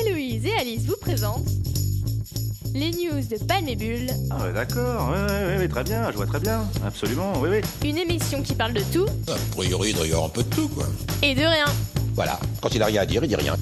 Héloïse 0.00 0.44
et 0.46 0.52
Alice 0.60 0.82
vous 0.86 0.96
présentent 1.00 1.46
les 2.74 2.90
news 2.90 3.22
de 3.30 3.42
Palmébule, 3.46 4.10
Ah 4.30 4.44
ouais, 4.44 4.52
d'accord, 4.52 5.08
ouais, 5.10 5.16
ouais, 5.32 5.46
ouais, 5.46 5.58
ouais, 5.58 5.68
très 5.68 5.82
bien, 5.84 6.10
je 6.10 6.16
vois 6.16 6.26
très 6.26 6.40
bien, 6.40 6.62
absolument, 6.84 7.32
oui, 7.40 7.48
oui. 7.50 7.88
une 7.88 7.96
émission 7.96 8.42
qui 8.42 8.54
parle 8.54 8.74
de 8.74 8.82
tout 8.92 9.06
A 9.28 9.36
priori, 9.56 9.90
il 9.90 9.96
doit 9.96 10.06
y 10.06 10.10
avoir 10.10 10.26
un 10.26 10.28
peu 10.28 10.42
de 10.42 10.54
tout, 10.54 10.68
quoi. 10.68 10.84
et 11.22 11.34
de 11.34 11.40
rien. 11.40 11.64
Voilà, 12.14 12.38
quand 12.60 12.74
il 12.74 12.82
a 12.82 12.86
rien 12.86 13.00
à 13.02 13.06
dire, 13.06 13.24
il 13.24 13.28
dit 13.28 13.36
rien. 13.36 13.56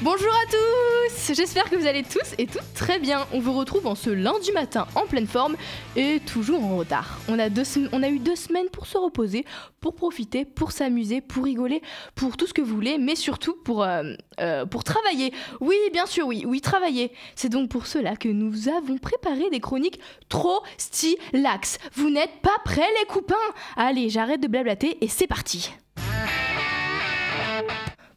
Bonjour 0.00 0.30
à 0.32 0.50
tous 0.50 0.97
J'espère 1.34 1.68
que 1.68 1.76
vous 1.76 1.86
allez 1.86 2.04
tous 2.04 2.34
et 2.38 2.46
toutes 2.46 2.72
très 2.74 2.98
bien. 2.98 3.26
On 3.32 3.40
vous 3.40 3.52
retrouve 3.52 3.86
en 3.86 3.94
ce 3.94 4.08
lundi 4.08 4.50
matin 4.52 4.86
en 4.94 5.06
pleine 5.06 5.26
forme 5.26 5.56
et 5.94 6.20
toujours 6.20 6.64
en 6.64 6.78
retard. 6.78 7.18
On 7.28 7.38
a, 7.38 7.50
deux 7.50 7.64
on 7.92 8.02
a 8.02 8.08
eu 8.08 8.18
deux 8.18 8.36
semaines 8.36 8.68
pour 8.70 8.86
se 8.86 8.96
reposer, 8.96 9.44
pour 9.80 9.94
profiter, 9.94 10.46
pour 10.46 10.72
s'amuser, 10.72 11.20
pour 11.20 11.44
rigoler, 11.44 11.82
pour 12.14 12.36
tout 12.36 12.46
ce 12.46 12.54
que 12.54 12.62
vous 12.62 12.74
voulez, 12.74 12.96
mais 12.96 13.14
surtout 13.14 13.54
pour, 13.64 13.82
euh, 13.82 14.14
euh, 14.40 14.64
pour 14.64 14.84
travailler. 14.84 15.32
Oui, 15.60 15.76
bien 15.92 16.06
sûr, 16.06 16.26
oui, 16.26 16.44
oui, 16.46 16.60
travailler. 16.62 17.12
C'est 17.34 17.50
donc 17.50 17.68
pour 17.68 17.86
cela 17.86 18.16
que 18.16 18.28
nous 18.28 18.68
avons 18.68 18.96
préparé 18.96 19.50
des 19.50 19.60
chroniques 19.60 20.00
trop 20.30 20.62
stylax. 20.78 21.78
Vous 21.94 22.08
n'êtes 22.08 22.40
pas 22.42 22.56
prêts 22.64 22.88
les 23.00 23.06
copains? 23.06 23.34
Allez, 23.76 24.08
j'arrête 24.08 24.40
de 24.40 24.48
blablater 24.48 24.96
et 25.02 25.08
c'est 25.08 25.26
parti 25.26 25.70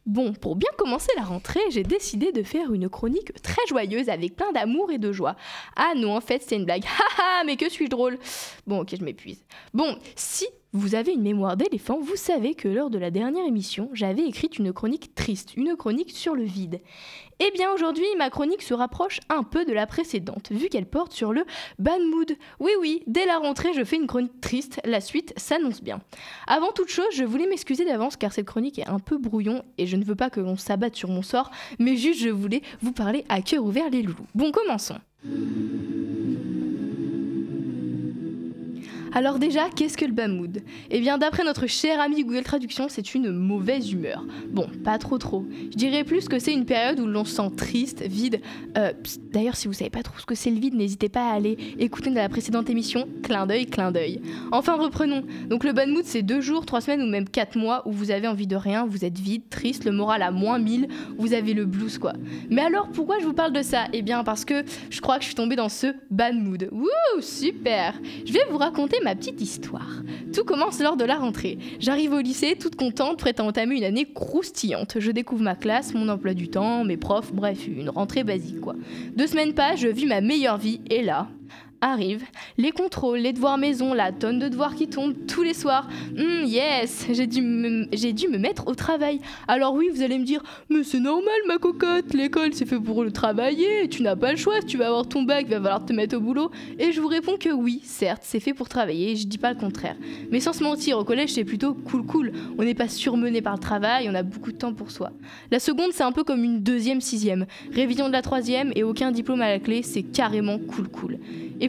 Bon, 0.08 0.34
pour 0.34 0.56
bien 0.56 0.70
commencer 0.78 1.12
la 1.16 1.24
rentrée, 1.24 1.60
j'ai 1.70 1.84
décidé 1.84 2.32
de 2.32 2.42
faire 2.42 2.74
une 2.74 2.90
chronique 2.90 3.40
très 3.44 3.62
joyeuse 3.68 4.10
avec 4.10 4.36
plein 4.36 4.52
d'amour 4.52 4.92
et 4.92 4.98
de 4.98 5.12
joie. 5.12 5.36
Ah 5.76 5.94
non, 5.96 6.16
en 6.16 6.22
fait, 6.22 6.42
c'est 6.46 6.56
une 6.56 6.66
blague. 6.66 6.84
Haha, 7.18 7.44
mais 7.46 7.56
que 7.56 7.70
suis-je 7.70 7.90
drôle? 7.90 8.18
Bon, 8.66 8.82
ok, 8.82 8.96
je 8.98 9.04
m'épuise. 9.04 9.44
Bon, 9.74 9.98
si 10.16 10.48
vous 10.74 10.96
avez 10.96 11.14
une 11.14 11.22
mémoire 11.22 11.58
d'éléphant, 11.58 12.00
vous 12.00 12.16
savez 12.16 12.56
que 12.56 12.68
lors 12.68 12.90
de 12.90 12.98
la 12.98 13.12
dernière 13.12 13.46
émission, 13.46 13.90
j'avais 13.94 14.24
écrit 14.24 14.50
une 14.58 14.72
chronique 14.72 15.14
triste, 15.16 15.56
une 15.58 15.76
chronique 15.76 16.12
sur 16.12 16.34
le 16.34 16.44
vide. 16.44 16.80
Eh 17.40 17.52
bien, 17.52 17.72
aujourd'hui, 17.74 18.06
ma 18.18 18.30
chronique 18.30 18.62
se 18.62 18.74
rapproche 18.74 19.20
un 19.30 19.44
peu 19.44 19.66
de 19.66 19.74
la 19.74 19.88
précédente, 19.88 20.52
vu 20.52 20.70
qu'elle 20.70 20.86
porte 20.86 21.12
sur 21.12 21.34
le 21.34 21.44
bad 21.80 22.02
mood. 22.02 22.32
Oui, 22.60 22.72
oui, 22.80 23.04
dès 23.08 23.26
la 23.26 23.38
rentrée, 23.38 23.74
je 23.74 23.84
fais 23.84 23.98
une 23.98 24.08
chronique 24.08 24.40
triste, 24.40 24.80
la 24.86 25.02
suite 25.02 25.34
s'annonce 25.38 25.82
bien. 25.82 26.02
Avant 26.48 26.72
toute 26.72 26.90
chose, 26.90 27.10
je 27.14 27.24
voulais 27.24 27.48
m'excuser 27.48 27.84
d'avance 27.84 28.16
car 28.16 28.32
cette 28.32 28.46
chronique 28.46 28.80
est 28.80 28.88
un 28.88 29.00
peu 29.00 29.18
brouillon 29.18 29.64
et 29.78 29.88
je 29.88 29.98
ne 29.98 30.06
veux 30.06 30.16
pas 30.16 30.30
que 30.30 30.40
l'on 30.40 30.56
s'abatte 30.56 30.96
sur 30.96 31.10
mon 31.10 31.22
sort, 31.22 31.52
mais 31.80 31.98
juste 31.98 32.22
je 32.22 32.30
voulais 32.30 32.62
vous 32.82 32.94
parler 32.94 33.26
à 33.28 33.42
cœur 33.42 33.64
ouvert 33.66 33.90
les 33.90 34.04
loulous. 34.04 34.28
Bon, 34.36 34.52
commençons. 34.52 35.00
Alors 39.14 39.40
déjà, 39.40 39.70
qu'est-ce 39.76 39.98
que 39.98 40.06
le 40.06 40.14
bad 40.14 40.32
mood 40.32 40.62
Eh 40.90 41.02
bien, 41.02 41.18
d'après 41.18 41.44
notre 41.44 41.68
cher 41.68 42.00
ami 42.00 42.24
Google 42.24 42.44
Traduction, 42.44 42.88
c'est 42.88 43.14
une 43.14 43.30
mauvaise 43.32 43.92
humeur. 43.92 44.24
Bon, 44.50 44.68
pas 44.86 44.98
trop 44.98 45.18
trop. 45.18 45.46
Je 45.72 45.76
dirais 45.78 46.06
plus 46.06 46.30
que 46.30 46.40
c'est 46.40 46.54
une 46.54 46.66
période 46.66 46.98
où 47.02 47.06
l'on 47.06 47.26
se 47.26 47.36
sent 47.36 47.50
triste, 47.58 48.04
vide. 48.04 48.40
Euh, 48.78 48.94
D'ailleurs, 49.34 49.58
si 49.58 49.68
vous 49.68 49.74
savez 49.74 49.90
pas 49.90 50.02
trop 50.02 50.18
ce 50.18 50.26
que 50.26 50.36
c'est 50.36 50.50
le 50.50 50.60
vide, 50.60 50.76
n'hésitez 50.76 51.10
pas 51.10 51.30
à 51.30 51.34
aller 51.34 51.58
écouter 51.78 52.10
dans 52.10 52.22
la 52.22 52.30
précédente 52.30 52.70
émission. 52.70 53.06
Clin 53.22 53.46
d'œil, 53.46 53.66
clin 53.66 53.92
d'œil. 53.92 54.22
Enfin, 54.54 54.76
reprenons. 54.78 55.24
Donc 55.48 55.66
le 55.66 55.74
bad 55.74 55.90
mood, 55.90 56.06
c'est 56.06 56.22
deux 56.22 56.40
jours, 56.40 56.66
trois 56.66 56.80
semaines 56.80 57.02
ou 57.02 57.08
même 57.08 57.28
quatre 57.28 57.58
mois 57.58 57.86
où 57.86 57.92
vous 57.92 58.12
avez 58.12 58.30
envie 58.30 58.48
de 58.48 58.56
rien, 58.56 58.86
vous 58.86 59.04
êtes 59.04 59.20
vide, 59.20 59.44
triste, 59.50 59.84
le 59.84 59.92
moral 59.92 60.22
à 60.22 60.32
moins 60.32 60.58
1000, 60.58 60.88
vous 61.18 61.34
avez 61.34 61.54
le 61.54 61.66
blues 61.66 61.98
quoi. 61.98 62.14
Mais 62.50 62.62
alors, 62.62 62.88
pourquoi 62.94 63.20
je 63.20 63.26
vous 63.26 63.34
parle 63.34 63.52
de 63.52 63.62
ça? 63.62 63.88
Eh 63.92 64.02
bien, 64.02 64.24
parce 64.24 64.46
que 64.46 64.64
je 64.90 65.02
crois 65.02 65.16
que 65.18 65.22
je 65.24 65.28
suis 65.28 65.36
tombée 65.36 65.58
dans 65.58 65.70
ce 65.70 65.88
bad 66.10 66.36
mood. 66.36 66.70
Super 67.20 67.94
Je 68.26 68.32
vais 68.32 68.42
vous 68.50 68.58
raconter 68.58 68.98
ma 69.04 69.16
petite 69.16 69.42
histoire. 69.42 70.02
Tout 70.34 70.44
commence 70.44 70.80
lors 70.80 70.98
de 70.98 71.06
la 71.06 71.16
rentrée. 71.16 71.58
J'arrive 71.80 72.14
au 72.14 72.20
lycée, 72.20 72.56
toute 72.60 72.76
contente, 72.76 73.18
prête 73.18 73.40
à 73.40 73.44
entamer 73.44 73.78
une 73.78 73.84
année 73.84 74.08
croustillante. 74.14 75.00
Je 75.00 75.12
découvre 75.12 75.44
ma 75.44 75.56
classe, 75.56 75.94
mon 75.94 76.10
emploi 76.10 76.34
du 76.34 76.50
temps, 76.50 76.84
mes 76.84 76.98
profs, 76.98 77.34
bref, 77.34 77.68
une 77.68 77.90
rentrée 77.90 78.24
basique 78.24 78.62
quoi. 78.62 78.76
Deux 79.16 79.28
semaines 79.28 79.54
passent, 79.54 79.80
je 79.80 79.88
vis 79.88 80.06
ma 80.06 80.22
meilleure 80.22 80.58
vie, 80.58 80.82
et 80.90 81.02
là, 81.02 81.28
arrive 81.82 82.24
les 82.58 82.72
contrôles, 82.72 83.20
les 83.20 83.34
devoirs 83.34 83.58
maison, 83.58 83.94
la 83.94 84.12
tonne 84.12 84.40
de 84.40 84.48
devoirs 84.48 84.76
qui 84.76 84.88
tombent 84.88 85.16
tous 85.28 85.42
les 85.42 85.56
soirs. 85.56 85.88
Hmm, 86.16 86.46
yes, 86.46 87.08
j'ai 87.12 87.26
dû, 87.26 87.42
me, 87.42 88.38
mettre 88.38 88.68
au 88.68 88.76
travail. 88.76 89.20
Alors 89.48 89.74
oui, 89.74 89.90
vous 89.92 90.04
allez 90.04 90.20
me 90.20 90.24
dire, 90.24 90.44
mais 90.70 90.84
c'est 90.84 91.00
normal 91.00 91.34
ma 91.48 91.58
cocotte, 91.58 92.14
l'école 92.14 92.54
c'est 92.54 92.68
fait 92.68 92.80
pour 92.80 93.04
le 93.04 93.12
travailler, 93.12 93.88
tu 93.90 94.04
n'as 94.04 94.16
pas 94.16 94.32
le 94.32 94.38
choix, 94.38 94.62
tu 94.62 94.78
vas 94.78 94.88
avoir 94.88 95.08
ton 95.08 95.24
bac, 95.24 95.46
il 95.48 95.52
va 95.52 95.58
falloir 95.58 95.86
te 95.86 95.94
mettre 95.94 96.16
au 96.16 96.20
boulot. 96.20 96.52
Et 96.78 96.92
je 96.92 97.02
vous 97.02 97.08
réponds 97.08 97.38
que 97.38 97.50
oui, 97.50 97.82
certes, 97.84 98.22
c'est 98.24 98.40
fait 98.40 98.54
pour 98.54 98.70
travailler, 98.70 99.16
je 99.16 99.26
dis 99.26 99.40
pas 99.40 99.52
le 99.52 99.60
contraire. 99.60 99.96
Mais 100.32 100.40
sans 100.40 100.54
se 100.54 100.64
mentir, 100.64 101.00
au 101.00 101.04
collège 101.04 101.32
c'est 101.32 101.44
plutôt 101.44 101.74
cool 101.74 102.06
cool, 102.06 102.32
on 102.60 102.64
n'est 102.64 102.76
pas 102.76 102.90
surmené 102.90 103.42
par 103.42 103.54
le 103.54 103.60
travail, 103.60 104.08
on 104.10 104.14
a 104.14 104.24
beaucoup 104.24 104.52
de 104.52 104.58
temps 104.58 104.74
pour 104.74 104.92
soi. 104.92 105.12
La 105.50 105.60
seconde 105.60 105.92
c'est 105.94 106.04
un 106.04 106.12
peu 106.12 106.24
comme 106.24 106.44
une 106.44 106.62
deuxième 106.62 107.02
sixième, 107.02 107.48
révision 107.74 108.08
de 108.08 108.14
la 108.14 108.22
troisième 108.22 108.72
et 108.76 108.84
aucun 108.84 109.12
diplôme 109.12 109.42
à 109.42 109.50
la 109.50 109.60
clé, 109.60 109.82
c'est 109.82 110.04
carrément 110.04 110.60
cool 110.60 110.88
cool. 110.88 111.18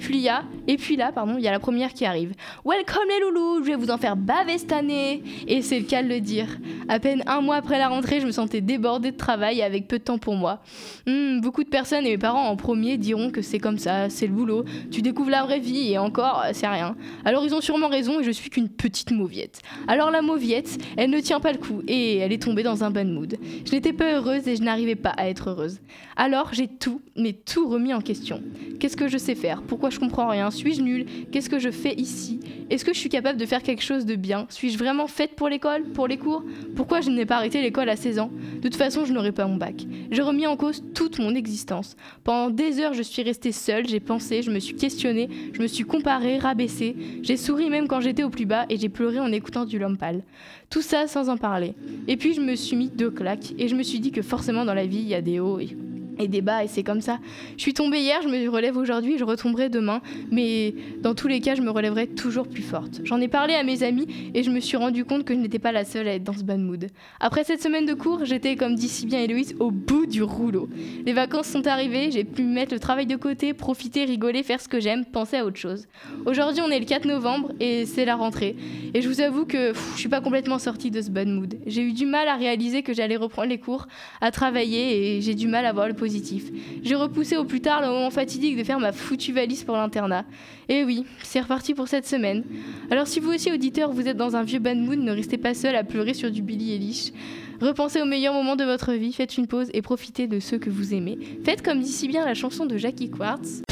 Puis 0.03 0.17
il 0.17 0.23
y 0.23 0.29
a, 0.29 0.43
et 0.67 0.77
puis 0.77 0.97
là, 0.97 1.13
pardon, 1.13 1.37
il 1.39 1.45
y 1.45 1.49
a 1.49 1.53
la 1.53 1.61
première 1.61 1.95
qui 1.95 2.05
arrive. 2.05 2.33
Welcome 2.65 3.05
les 3.09 3.21
loulous, 3.21 3.65
je 3.65 3.71
vais 3.71 3.77
vous 3.77 3.91
en 3.91 3.99
faire 3.99 4.17
baver 4.17 4.59
cette 4.59 4.73
année. 4.73 5.23
Et 5.47 5.63
c'est 5.63 5.79
le 5.79 5.85
cas 5.85 6.03
de 6.03 6.09
le 6.09 6.19
dire. 6.19 6.49
À 6.89 6.99
peine 6.99 7.23
un 7.27 7.41
mois 7.41 7.55
après 7.55 7.79
la 7.79 7.89
rentrée, 7.89 8.21
je 8.21 8.27
me 8.27 8.33
sentais 8.33 8.61
débordée 8.61 9.13
de 9.13 9.17
travail 9.17 9.63
avec 9.63 9.87
peu 9.87 10.01
de 10.01 10.03
temps 10.03 10.19
pour 10.19 10.35
moi. 10.35 10.61
Hmm, 11.07 11.41
beaucoup 11.41 11.63
de 11.63 11.69
personnes 11.69 12.05
et 12.05 12.11
mes 12.11 12.19
parents 12.19 12.49
en 12.49 12.57
premier 12.57 12.97
diront 12.97 13.31
que 13.31 13.43
c'est 13.43 13.61
comme 13.61 13.79
ça, 13.79 14.11
c'est 14.11 14.27
le 14.27 14.33
boulot. 14.33 14.65
Tu 14.91 15.03
découvres 15.03 15.31
la 15.31 15.45
vraie 15.45 15.61
vie 15.61 15.93
et 15.93 15.99
encore, 15.99 16.45
c'est 16.53 16.67
rien. 16.67 16.97
Alors 17.25 17.45
ils 17.45 17.55
ont 17.55 17.61
sûrement 17.61 17.89
raison 17.89 18.19
et 18.19 18.25
je 18.25 18.33
suis 18.33 18.51
qu'une 18.51 18.69
petite 18.69 19.13
mauviette. 19.13 19.63
Alors 19.87 20.11
la 20.11 20.21
mauviette, 20.21 20.79
elle 20.97 21.11
ne 21.11 21.21
tient 21.21 21.39
pas 21.39 21.53
le 21.53 21.59
coup 21.59 21.83
et 21.87 22.17
elle 22.17 22.33
est 22.33 22.43
tombée 22.43 22.65
dans 22.65 22.83
un 22.83 22.91
bad 22.91 23.07
mood. 23.07 23.37
Je 23.65 23.71
n'étais 23.71 23.93
pas 23.93 24.15
heureuse 24.15 24.49
et 24.49 24.57
je 24.57 24.63
n'arrivais 24.63 24.97
pas 24.97 25.11
à 25.11 25.29
être 25.29 25.51
heureuse. 25.51 25.79
Alors 26.17 26.51
j'ai 26.53 26.67
tout, 26.67 27.01
mais 27.17 27.33
tout 27.33 27.69
remis 27.69 27.95
en 27.95 28.01
question. 28.01 28.43
Qu'est-ce 28.81 28.97
que 28.97 29.07
je 29.07 29.17
sais 29.17 29.37
faire? 29.37 29.63
Pourquoi 29.63 29.92
je 29.93 30.01
comprends 30.01 30.29
rien 30.29 30.51
Suis-je 30.51 30.83
nulle? 30.83 31.07
Qu'est-ce 31.31 31.51
que 31.51 31.59
je 31.59 31.71
fais 31.71 31.95
ici? 31.95 32.41
Est-ce 32.71 32.85
que 32.85 32.93
je 32.93 32.99
suis 32.99 33.09
capable 33.09 33.39
de 33.39 33.47
faire 33.47 33.63
quelque 33.63 33.83
chose 33.83 34.07
de 34.07 34.17
bien? 34.17 34.47
Suis-je 34.49 34.79
vraiment 34.79 35.07
faite 35.07 35.37
pour 35.37 35.49
l'école 35.49 35.85
Pour 35.85 36.09
les 36.09 36.17
cours? 36.17 36.43
Pourquoi 36.75 37.01
je 37.01 37.11
n'ai 37.11 37.27
pas 37.27 37.37
arrêté 37.37 37.61
l'école 37.63 37.89
à 37.89 37.97
16 37.97 38.19
ans? 38.19 38.31
De 38.57 38.61
toute 38.61 38.77
façon, 38.77 39.05
je 39.05 39.13
n'aurais 39.13 39.33
pas 39.33 39.47
mon 39.47 39.57
bac. 39.57 39.87
J'ai 40.11 40.23
remis 40.23 40.47
en 40.47 40.57
cause 40.57 40.83
toute 40.95 41.19
mon 41.19 41.35
existence. 41.35 41.97
Pendant 42.25 42.51
des 42.51 42.81
heures, 42.81 42.95
je 42.95 43.03
suis 43.03 43.23
restée 43.23 43.53
seule, 43.53 43.87
j'ai 43.87 44.01
pensé, 44.01 44.43
je 44.43 44.51
me 44.51 44.59
suis 44.59 44.75
questionnée, 44.75 45.29
je 45.53 45.61
me 45.61 45.67
suis 45.67 45.85
comparée, 45.85 46.39
rabaissée. 46.39 46.97
J'ai 47.23 47.37
souri 47.37 47.69
même 47.69 47.89
quand 47.89 48.01
j'étais 48.01 48.23
au 48.23 48.31
plus 48.31 48.47
bas 48.47 48.67
et 48.71 48.79
j'ai 48.79 48.89
pleuré 48.89 49.21
en 49.21 49.31
écoutant 49.33 49.65
du 49.65 49.79
Lompal. 49.79 50.23
Tout 50.71 50.83
ça 50.83 51.07
sans 51.07 51.29
en 51.29 51.37
parler. 51.37 51.75
Et 52.09 52.17
puis 52.17 52.33
je 52.33 52.41
me 52.41 52.55
suis 52.55 52.77
mis 52.77 52.89
deux 52.89 53.11
claques 53.11 53.53
et 53.59 53.69
je 53.69 53.75
me 53.75 53.83
suis 53.83 54.01
dit 54.01 54.13
que 54.13 54.23
forcément 54.23 54.65
dans 54.65 54.75
la 54.75 54.87
vie, 54.87 55.01
il 55.01 55.09
y 55.09 55.15
a 55.15 55.21
des 55.21 55.41
hauts 55.41 55.59
et 55.59 55.77
et 56.19 56.29
des 56.29 56.41
bas 56.41 56.65
et 56.65 56.69
c'est 56.69 56.83
comme 56.83 57.01
ça. 57.01 57.19
Je 57.57 57.63
suis 57.63 57.75
tombée 57.75 58.01
hier, 58.01 58.21
je 58.23 58.29
me 58.29 58.49
relève 58.49 58.77
aujourd'hui, 58.77 59.19
je 59.19 59.25
retomberai 59.25 59.69
demain, 59.69 59.82
mais 60.31 60.75
dans 61.01 61.15
tous 61.15 61.29
les 61.29 61.41
cas, 61.41 61.55
je 61.55 61.63
me 61.63 61.71
relèverai 61.71 62.07
toujours 62.07 62.49
plus 62.49 62.63
forte. 62.63 63.01
J'en 63.05 63.21
ai 63.21 63.29
parlé 63.29 63.55
à 63.55 63.63
mes 63.63 63.83
amis 63.83 64.07
et 64.35 64.43
je 64.43 64.51
me 64.51 64.61
suis 64.61 64.77
rendu 64.77 65.05
compte 65.05 65.25
que 65.25 65.35
je 65.35 65.39
n'étais 65.39 65.59
pas 65.59 65.73
la 65.73 65.85
seule 65.85 66.09
à 66.09 66.15
être 66.15 66.25
dans 66.25 66.33
ce 66.33 66.45
bad 66.45 66.61
mood. 66.61 66.87
Après 67.21 67.45
cette 67.45 67.63
semaine 67.63 67.87
de 67.87 67.95
cours, 67.95 68.25
j'étais 68.25 68.57
comme 68.57 68.75
dit 68.75 68.89
si 68.89 69.07
bien 69.07 69.21
Héloïse 69.21 69.55
au 69.59 69.71
bout 69.71 70.07
du 70.07 70.23
rouleau. 70.23 70.69
Les 71.07 71.13
vacances 71.13 71.49
sont 71.49 71.67
arrivées, 71.67 72.11
j'ai 72.11 72.25
pu 72.25 72.43
mettre 72.43 72.73
le 72.73 72.81
travail 72.81 73.07
de 73.07 73.17
côté, 73.17 73.55
profiter, 73.55 74.05
rigoler, 74.05 74.43
faire 74.43 74.61
ce 74.61 74.69
que 74.69 74.81
j'aime, 74.81 75.05
penser 75.05 75.37
à 75.37 75.45
autre 75.45 75.59
chose. 75.59 75.87
Aujourd'hui, 76.27 76.63
on 76.67 76.71
est 76.71 76.79
le 76.79 76.87
4 76.87 77.07
novembre 77.07 77.53
et 77.61 77.87
c'est 77.87 78.05
la 78.05 78.17
rentrée. 78.17 78.57
Et 78.95 79.03
je 79.03 79.09
vous 79.09 79.21
avoue 79.21 79.45
que 79.45 79.73
pff, 79.73 79.93
je 79.95 80.01
suis 80.01 80.09
pas 80.09 80.21
complètement 80.21 80.59
sortie 80.59 80.91
de 80.91 81.01
ce 81.01 81.11
bad 81.11 81.29
mood. 81.29 81.57
J'ai 81.67 81.83
eu 81.83 81.93
du 81.93 82.07
mal 82.07 82.29
à 82.29 82.37
réaliser 82.37 82.83
que 82.83 82.93
j'allais 82.93 83.17
reprendre 83.17 83.49
les 83.49 83.59
cours, 83.59 83.87
à 84.21 84.31
travailler 84.31 85.17
et 85.17 85.21
j'ai 85.21 85.35
du 85.35 85.49
mal 85.49 85.67
à 85.67 85.73
voir 85.73 85.89
le 85.89 85.95
positif. 85.95 86.45
J'ai 86.83 86.95
repoussé 86.95 87.37
au 87.37 87.45
plus 87.45 87.61
tard 87.61 87.81
le 87.81 87.89
moment 87.89 88.11
fatidique 88.11 88.57
de 88.57 88.65
faire 88.65 88.79
ma 88.79 88.93
foutue 88.93 89.33
valise 89.33 89.62
pour 89.65 89.77
l'internat. 89.77 90.25
Et 90.69 90.85
oui, 90.85 91.05
c'est 91.23 91.41
reparti 91.41 91.75
pour 91.75 91.89
cette 91.89 92.07
semaine. 92.07 92.45
Alors 92.91 93.07
si 93.07 93.21
vous 93.21 93.33
aussi, 93.33 93.51
auditeur, 93.53 93.93
vous 93.93 94.09
êtes 94.09 94.17
dans 94.17 94.37
un 94.37 94.43
vieux 94.43 94.59
bad 94.59 94.79
mood, 94.79 94.99
ne 94.99 95.13
restez 95.13 95.39
pas 95.39 95.55
seul 95.55 95.77
à 95.77 95.85
pleurer 95.85 96.15
sur 96.15 96.31
du 96.31 96.43
Billy 96.43 96.73
Eilish. 96.73 97.13
Repensez 97.61 98.03
aux 98.03 98.07
meilleurs 98.07 98.35
moments 98.35 98.57
de 98.57 98.65
votre 98.65 98.93
vie, 98.93 99.13
faites 99.13 99.39
une 99.39 99.47
pause 99.47 99.69
et 99.73 99.83
profitez 99.83 100.27
de 100.27 100.41
ceux 100.41 100.59
que 100.59 100.71
vous 100.71 100.95
aimez. 100.95 101.19
Faites 101.45 101.63
comme 101.63 101.81
dit 101.81 101.93
si 101.93 102.09
bien 102.09 102.25
la 102.25 102.35
chanson 102.35 102.67
de 102.67 102.77
Jackie 102.77 103.11
Quartz. 103.11 103.63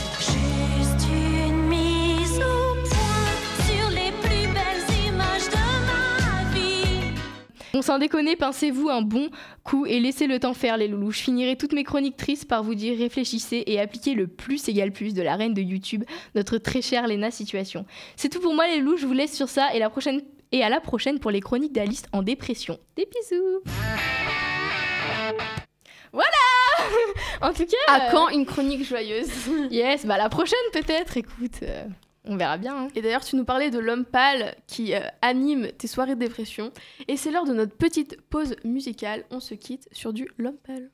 On 7.80 7.82
s'en 7.82 7.96
déconne, 7.98 8.28
pincez-vous 8.36 8.90
un 8.90 9.00
bon 9.00 9.30
coup 9.64 9.86
et 9.86 10.00
laissez 10.00 10.26
le 10.26 10.38
temps 10.38 10.52
faire 10.52 10.76
les 10.76 10.86
loulous. 10.86 11.12
Je 11.12 11.22
finirai 11.22 11.56
toutes 11.56 11.72
mes 11.72 11.82
chroniques 11.82 12.18
tristes 12.18 12.46
par 12.46 12.62
vous 12.62 12.74
dire 12.74 12.98
réfléchissez 12.98 13.64
et 13.66 13.80
appliquez 13.80 14.12
le 14.12 14.26
plus 14.26 14.68
égal 14.68 14.92
plus 14.92 15.14
de 15.14 15.22
la 15.22 15.34
reine 15.34 15.54
de 15.54 15.62
YouTube, 15.62 16.04
notre 16.34 16.58
très 16.58 16.82
chère 16.82 17.08
Lena 17.08 17.30
Situation. 17.30 17.86
C'est 18.16 18.28
tout 18.28 18.38
pour 18.40 18.52
moi 18.54 18.66
les 18.68 18.80
loulous, 18.80 18.98
je 18.98 19.06
vous 19.06 19.14
laisse 19.14 19.34
sur 19.34 19.48
ça 19.48 19.72
et 19.72 19.78
la 19.78 19.88
prochaine 19.88 20.20
et 20.52 20.62
à 20.62 20.68
la 20.68 20.78
prochaine 20.78 21.20
pour 21.20 21.30
les 21.30 21.40
chroniques 21.40 21.72
d'Alice 21.72 22.02
en 22.12 22.22
dépression. 22.22 22.78
Des 22.96 23.06
bisous. 23.06 23.60
Voilà 26.12 26.28
En 27.40 27.54
tout 27.54 27.64
cas, 27.64 27.94
À 27.94 28.08
euh, 28.08 28.10
quand 28.12 28.28
une 28.28 28.44
chronique 28.44 28.84
joyeuse? 28.86 29.30
Yes, 29.70 30.04
bah 30.04 30.18
la 30.18 30.28
prochaine 30.28 30.58
peut-être, 30.74 31.16
écoute. 31.16 31.62
euh, 31.62 31.84
On 32.24 32.36
verra 32.36 32.58
bien. 32.58 32.76
hein. 32.76 32.88
Et 32.94 33.02
d'ailleurs, 33.02 33.24
tu 33.24 33.36
nous 33.36 33.44
parlais 33.44 33.70
de 33.70 33.78
l'homme 33.78 34.04
pâle 34.04 34.54
qui 34.66 34.94
euh, 34.94 35.00
anime 35.22 35.72
tes 35.72 35.86
soirées 35.86 36.14
de 36.14 36.20
dépression. 36.20 36.70
Et 37.08 37.16
c'est 37.16 37.30
l'heure 37.30 37.46
de 37.46 37.54
notre 37.54 37.76
petite 37.76 38.20
pause 38.20 38.56
musicale. 38.64 39.24
On 39.30 39.40
se 39.40 39.54
quitte 39.54 39.88
sur 39.92 40.12
du 40.12 40.28
l'homme 40.36 40.58
pâle. 40.58 40.90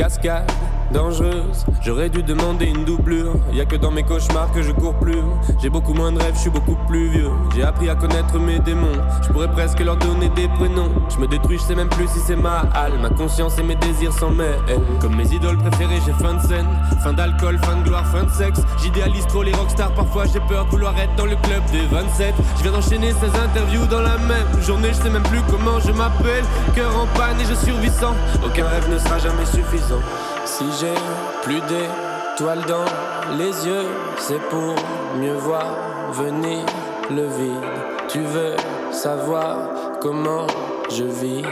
Trop 0.00 0.69
dangereuses, 0.92 1.64
j'aurais 1.82 2.08
dû 2.08 2.22
demander 2.22 2.66
une 2.66 2.84
doublure. 2.84 3.34
Y 3.52 3.60
a 3.60 3.64
que 3.64 3.76
dans 3.76 3.90
mes 3.90 4.02
cauchemars 4.02 4.50
que 4.52 4.62
je 4.62 4.72
cours 4.72 4.94
plus. 4.94 5.22
J'ai 5.60 5.70
beaucoup 5.70 5.94
moins 5.94 6.12
de 6.12 6.18
rêves, 6.18 6.34
je 6.34 6.40
suis 6.40 6.50
beaucoup 6.50 6.76
plus 6.88 7.08
vieux. 7.08 7.30
J'ai 7.54 7.62
appris 7.62 7.88
à 7.88 7.94
connaître 7.94 8.38
mes 8.38 8.58
démons, 8.58 8.92
je 9.22 9.28
pourrais 9.28 9.50
presque 9.50 9.80
leur 9.80 9.96
donner 9.96 10.28
des 10.30 10.48
prénoms. 10.48 10.90
Je 11.08 11.18
me 11.18 11.26
détruis, 11.26 11.58
je 11.58 11.62
sais 11.62 11.74
même 11.74 11.88
plus 11.88 12.08
si 12.08 12.20
c'est 12.20 12.36
ma 12.36 12.60
halle. 12.74 12.98
Ma 13.00 13.10
conscience 13.10 13.58
et 13.58 13.62
mes 13.62 13.76
désirs 13.76 14.12
s'en 14.12 14.30
mêlent. 14.30 14.60
Comme 15.00 15.16
mes 15.16 15.32
idoles 15.32 15.58
préférées, 15.58 16.00
j'ai 16.04 16.12
fin 16.12 16.34
de 16.34 16.40
scène, 16.40 16.66
fin 17.02 17.12
d'alcool, 17.12 17.58
fin 17.62 17.76
de 17.76 17.84
gloire, 17.84 18.06
fin 18.06 18.24
de 18.24 18.30
sexe. 18.30 18.60
J'idéalise 18.82 19.26
trop 19.26 19.42
les 19.42 19.52
rockstars, 19.52 19.92
parfois 19.94 20.24
j'ai 20.26 20.40
peur 20.40 20.66
de 20.66 20.70
vouloir 20.70 20.98
être 20.98 21.14
dans 21.16 21.26
le 21.26 21.36
club 21.36 21.62
des 21.72 21.86
27. 21.90 22.34
Je 22.56 22.62
viens 22.62 22.72
d'enchaîner 22.72 23.12
16 23.12 23.30
interviews 23.44 23.86
dans 23.86 24.02
la 24.02 24.18
même 24.18 24.62
journée, 24.62 24.88
je 24.88 25.02
sais 25.02 25.10
même 25.10 25.22
plus 25.24 25.40
comment 25.50 25.78
je 25.80 25.92
m'appelle. 25.92 26.44
Cœur 26.74 26.92
en 26.96 27.06
panne 27.18 27.40
et 27.40 27.44
je 27.44 27.54
survis 27.54 27.90
sans. 27.90 28.14
Aucun 28.44 28.66
rêve 28.66 28.90
ne 28.90 28.98
sera 28.98 29.18
jamais 29.18 29.46
suffisant. 29.46 30.00
Si 30.44 30.64
j'ai 30.80 30.94
plus 31.42 31.60
d'étoiles 31.62 32.64
dans 32.66 32.84
les 33.36 33.66
yeux, 33.66 33.86
c'est 34.18 34.40
pour 34.48 34.74
mieux 35.18 35.34
voir 35.34 35.66
venir 36.12 36.64
le 37.10 37.26
vide. 37.26 37.64
Tu 38.08 38.20
veux 38.20 38.56
savoir 38.90 39.56
comment 40.00 40.46
je 40.90 41.04
vis, 41.04 41.42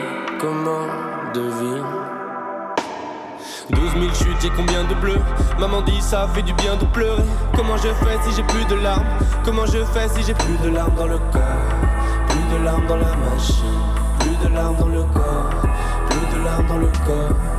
comment 0.40 0.86
devine. 1.34 1.84
12 3.70 3.92
000 3.92 4.14
chutes, 4.14 4.40
j'ai 4.40 4.50
combien 4.50 4.84
de 4.84 4.94
bleus? 4.94 5.20
Maman 5.58 5.82
dit 5.82 6.00
ça 6.00 6.26
fait 6.34 6.42
du 6.42 6.54
bien 6.54 6.76
de 6.76 6.86
pleurer. 6.86 7.22
Comment 7.54 7.76
je 7.76 7.88
fais 7.88 8.18
si 8.24 8.34
j'ai 8.34 8.42
plus 8.44 8.64
de 8.64 8.76
larmes? 8.76 9.04
Comment 9.44 9.66
je 9.66 9.84
fais 9.84 10.08
si 10.08 10.22
j'ai 10.22 10.34
plus 10.34 10.56
de 10.64 10.70
larmes 10.74 10.94
dans 10.96 11.06
le 11.06 11.18
corps 11.18 11.42
Plus 12.28 12.58
de 12.58 12.64
larmes 12.64 12.86
dans 12.86 12.96
la 12.96 13.14
machine, 13.16 13.64
plus 14.20 14.48
de 14.48 14.54
larmes 14.54 14.76
dans 14.76 14.86
le 14.86 15.02
corps, 15.02 15.50
plus 16.08 16.38
de 16.38 16.44
larmes 16.44 16.66
dans 16.66 16.78
le 16.78 16.86
corps. 17.06 17.57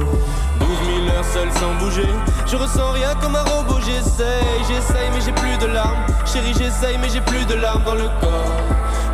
Oh. 0.00 0.32
12 0.60 0.68
000 1.06 1.16
heures 1.16 1.24
seul 1.24 1.50
sans 1.52 1.74
bouger. 1.74 2.08
Je 2.46 2.56
ressens 2.56 2.92
rien 2.92 3.14
comme 3.20 3.36
un 3.36 3.42
robot, 3.42 3.80
j'essaye, 3.80 4.64
j'essaye, 4.68 5.10
mais 5.12 5.20
j'ai 5.20 5.32
plus 5.32 5.56
de 5.58 5.66
larmes. 5.72 6.04
Chérie, 6.26 6.54
j'essaye, 6.56 6.98
mais 6.98 7.08
j'ai 7.08 7.20
plus 7.20 7.44
de 7.46 7.54
larmes 7.54 7.84
dans 7.84 7.94
le 7.94 8.08
corps. 8.20 8.52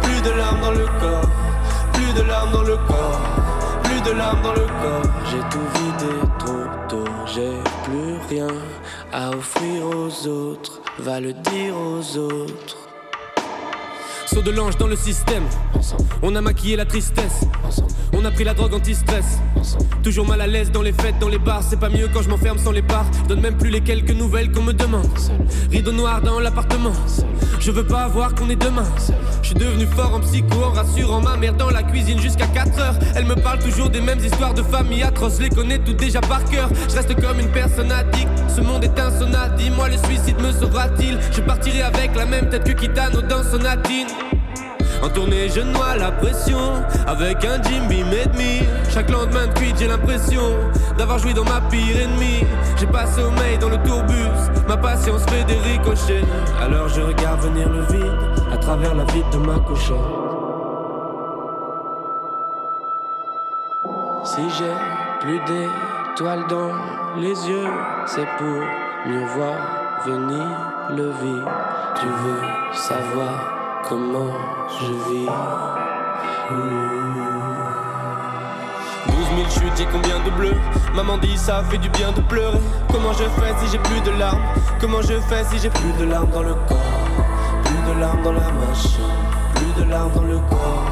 Plus 0.02 0.20
de 0.22 0.30
larmes 0.30 0.60
dans 0.60 0.72
le 0.72 0.86
corps, 1.00 1.28
plus 1.92 2.12
de 2.12 2.22
larmes 2.22 2.52
dans 2.52 2.62
le 2.62 2.76
corps, 2.76 3.20
plus 3.82 4.00
de 4.00 4.12
larmes 4.16 4.42
dans 4.42 4.52
le 4.52 4.66
corps. 4.66 5.10
J'ai 5.30 5.40
tout 5.50 5.68
vidé 5.78 6.14
trop 6.38 6.64
tôt, 6.88 7.10
j'ai 7.26 7.58
plus 7.84 8.18
rien 8.28 8.48
à 9.12 9.30
offrir 9.30 9.86
aux 9.86 10.26
autres. 10.26 10.80
Va 10.98 11.20
le 11.20 11.32
dire 11.32 11.74
aux 11.76 12.18
autres. 12.18 12.87
Saut 14.30 14.42
de 14.42 14.50
l'ange 14.50 14.76
dans 14.76 14.86
le 14.86 14.96
système. 14.96 15.44
On 16.22 16.36
a 16.36 16.42
maquillé 16.42 16.76
la 16.76 16.84
tristesse. 16.84 17.44
On 18.12 18.22
a 18.26 18.30
pris 18.30 18.44
la 18.44 18.52
drogue 18.52 18.74
anti-stress. 18.74 19.38
Toujours 20.02 20.26
mal 20.26 20.42
à 20.42 20.46
l'aise 20.46 20.70
dans 20.70 20.82
les 20.82 20.92
fêtes, 20.92 21.18
dans 21.18 21.28
les 21.28 21.38
bars. 21.38 21.62
C'est 21.62 21.80
pas 21.80 21.88
mieux 21.88 22.10
quand 22.12 22.20
je 22.20 22.28
m'enferme 22.28 22.58
sans 22.58 22.72
les. 22.72 22.82
Je 23.22 23.28
donne 23.28 23.40
même 23.40 23.56
plus 23.56 23.70
les 23.70 23.80
quelques 23.80 24.10
nouvelles 24.10 24.52
qu'on 24.52 24.62
me 24.62 24.72
demande. 24.74 25.08
Rideau 25.70 25.92
noir 25.92 26.20
dans 26.20 26.40
l'appartement. 26.40 26.92
Je 27.58 27.70
veux 27.70 27.86
pas 27.86 28.06
voir 28.08 28.34
qu'on 28.34 28.50
est 28.50 28.56
demain. 28.56 28.84
Je 29.42 29.48
suis 29.48 29.54
devenu 29.54 29.86
fort 29.86 30.14
en 30.14 30.20
psycho, 30.20 30.62
en 30.62 30.72
rassurant 30.72 31.20
ma 31.20 31.36
mère 31.36 31.54
dans 31.54 31.70
la 31.70 31.82
cuisine 31.82 32.20
jusqu'à 32.20 32.46
4 32.46 32.78
heures. 32.80 32.98
Elle 33.14 33.24
me 33.24 33.34
parle 33.34 33.60
toujours 33.60 33.88
des 33.88 34.00
mêmes 34.00 34.20
histoires 34.22 34.52
de 34.52 34.62
famille 34.62 35.02
atroces. 35.02 35.40
Les 35.40 35.48
connais 35.48 35.78
tout 35.78 35.94
déjà 35.94 36.20
par 36.20 36.44
cœur. 36.44 36.68
Je 36.88 36.94
reste 36.96 37.14
comme 37.20 37.40
une 37.40 37.50
personne 37.50 37.90
addict. 37.90 38.28
Ce 38.54 38.60
monde 38.60 38.84
est 38.84 38.98
insonnable. 38.98 39.56
Dis-moi, 39.56 39.88
le 39.88 39.96
suicide 39.96 40.38
me 40.40 40.52
sauvera-t-il? 40.52 41.18
Je 41.32 41.40
partirai 41.40 41.82
avec 41.82 42.14
la 42.14 42.26
même 42.26 42.50
tête 42.50 42.64
que 42.64 42.72
Kitano 42.72 43.22
dans 43.22 43.42
Sonatine. 43.42 44.08
En 45.02 45.08
tournée, 45.08 45.48
je 45.48 45.60
noie 45.60 45.96
la 45.96 46.10
pression 46.10 46.58
avec 47.06 47.44
un 47.44 47.62
Jim 47.62 47.86
Beam 47.88 48.08
et 48.12 48.26
demi. 48.26 48.66
Chaque 48.90 49.10
lendemain 49.10 49.46
de 49.46 49.52
cuite, 49.52 49.76
j'ai 49.78 49.86
l'impression 49.86 50.42
d'avoir 50.96 51.18
joué 51.18 51.32
dans 51.32 51.44
ma 51.44 51.60
pire 51.70 52.00
ennemie. 52.02 52.44
J'ai 52.76 52.86
pas 52.86 53.06
sommeil 53.06 53.58
dans 53.58 53.68
le 53.68 53.78
tourbus, 53.78 54.50
ma 54.66 54.76
patience 54.76 55.24
fait 55.26 55.44
des 55.44 55.58
ricochets. 55.58 56.24
Alors 56.60 56.88
je 56.88 57.00
regarde 57.00 57.40
venir 57.40 57.68
le 57.68 57.82
vide 57.92 58.12
à 58.52 58.56
travers 58.56 58.94
la 58.94 59.04
vitre 59.04 59.30
de 59.30 59.38
ma 59.38 59.58
couchette. 59.60 59.96
Si 64.24 64.42
j'ai 64.58 64.74
plus 65.20 65.38
d'étoiles 65.46 66.46
dans 66.48 66.72
les 67.16 67.48
yeux, 67.48 67.68
c'est 68.06 68.26
pour 68.36 68.60
mieux 69.06 69.26
voir 69.36 69.54
venir 70.04 70.44
le 70.90 71.10
vide. 71.10 71.44
Tu 72.00 72.06
veux 72.06 72.74
savoir 72.74 73.57
comment 73.88 74.30
je 74.68 74.86
vis. 75.10 75.26
12 79.06 79.26
000 79.36 79.50
chutes, 79.50 79.76
j'ai 79.76 79.86
combien 79.86 80.18
de 80.24 80.30
bleus? 80.30 80.56
Maman 80.94 81.18
dit 81.18 81.36
ça 81.36 81.62
fait 81.70 81.78
du 81.78 81.88
bien 81.90 82.12
de 82.12 82.20
pleurer. 82.20 82.60
Comment 82.92 83.12
je 83.12 83.24
fais 83.24 83.54
si 83.60 83.72
j'ai 83.72 83.78
plus 83.78 84.00
de 84.00 84.10
larmes? 84.18 84.42
Comment 84.80 85.02
je 85.02 85.14
fais 85.28 85.44
si 85.50 85.58
j'ai 85.58 85.70
plus 85.70 85.92
de 85.98 86.04
larmes 86.04 86.30
dans 86.30 86.42
le 86.42 86.54
corps? 86.54 86.76
Plus 87.64 87.94
de 87.94 88.00
larmes 88.00 88.22
dans 88.22 88.32
la 88.32 88.50
machine, 88.52 89.00
plus 89.54 89.82
de 89.82 89.90
larmes 89.90 90.12
dans 90.12 90.22
le 90.22 90.38
corps, 90.50 90.84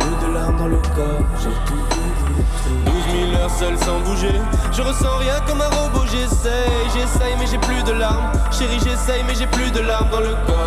plus 0.00 0.26
de 0.26 0.32
larmes 0.34 0.56
dans 0.56 0.68
le 0.68 0.76
corps. 0.76 1.24
J'ai 1.40 1.50
tout 1.66 1.74
vu, 1.74 2.12
tout. 2.26 2.90
12 3.12 3.30
000 3.30 3.42
heures 3.42 3.50
seul 3.50 3.76
sans 3.78 4.00
bouger. 4.00 4.40
Je 4.72 4.82
ressens 4.82 5.16
rien 5.18 5.40
comme 5.46 5.60
un 5.60 5.68
robot, 5.68 6.04
j'essaye, 6.06 6.90
j'essaye, 6.94 7.34
mais 7.38 7.46
j'ai 7.46 7.58
plus 7.58 7.82
de 7.84 7.92
larmes. 7.92 8.32
Chérie, 8.50 8.80
j'essaye, 8.82 9.22
mais 9.26 9.34
j'ai 9.34 9.46
plus 9.46 9.70
de 9.70 9.80
larmes 9.80 10.10
dans 10.10 10.20
le 10.20 10.34
corps. 10.46 10.61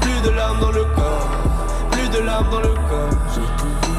Plus 0.00 0.20
de 0.22 0.30
larmes 0.30 0.60
dans 0.60 0.72
le 0.72 0.84
corps, 0.94 1.28
plus 1.90 2.08
de 2.08 2.24
larmes 2.24 2.50
dans 2.50 2.60
le 2.60 2.74
corps. 2.88 3.89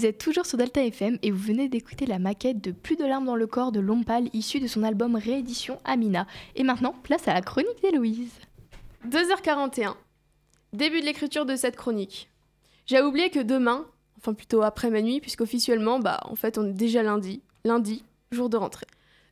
Vous 0.00 0.06
êtes 0.06 0.16
toujours 0.16 0.46
sur 0.46 0.56
Delta 0.56 0.82
FM 0.82 1.18
et 1.20 1.30
vous 1.30 1.36
venez 1.36 1.68
d'écouter 1.68 2.06
la 2.06 2.18
maquette 2.18 2.62
de 2.62 2.72
Plus 2.72 2.96
de 2.96 3.04
larmes 3.04 3.26
dans 3.26 3.36
le 3.36 3.46
corps 3.46 3.70
de 3.70 3.80
Lompal 3.80 4.30
issue 4.32 4.58
de 4.58 4.66
son 4.66 4.82
album 4.82 5.14
Réédition 5.14 5.78
Amina. 5.84 6.26
Et 6.56 6.62
maintenant, 6.62 6.94
place 7.02 7.28
à 7.28 7.34
la 7.34 7.42
chronique 7.42 7.82
d'Héloïse. 7.82 8.32
2h41. 9.10 9.96
Début 10.72 11.00
de 11.00 11.04
l'écriture 11.04 11.44
de 11.44 11.54
cette 11.54 11.76
chronique. 11.76 12.30
J'ai 12.86 13.02
oublié 13.02 13.28
que 13.28 13.40
demain, 13.40 13.84
enfin 14.16 14.32
plutôt 14.32 14.62
après 14.62 14.88
ma 14.88 15.02
nuit, 15.02 15.20
puisqu'officiellement, 15.20 15.98
bah 15.98 16.18
en 16.22 16.34
fait 16.34 16.56
on 16.56 16.66
est 16.66 16.72
déjà 16.72 17.02
lundi. 17.02 17.42
Lundi, 17.66 18.02
jour 18.32 18.48
de 18.48 18.56
rentrée. 18.56 18.86